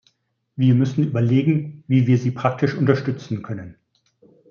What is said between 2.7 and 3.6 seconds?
unterstützen